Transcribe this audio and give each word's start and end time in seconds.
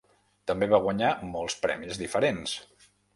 També 0.51 0.69
va 0.71 0.79
guanyar 0.85 1.11
molts 1.33 1.57
premis 1.67 1.99
diferents. 2.05 2.55